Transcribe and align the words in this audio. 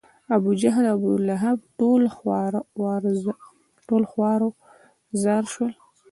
ابوجهل 0.35 0.85
او 0.91 0.97
ابولهب 0.99 1.57
ټول 3.87 4.03
خوار 4.13 4.41
و 4.45 4.49
زار 5.23 5.43
شول. 5.53 5.73